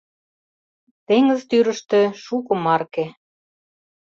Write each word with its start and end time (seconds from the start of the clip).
Теҥыз 1.07 1.41
тӱрыштӧ 1.49 2.01
шуко 2.23 2.53
марке 2.65 3.05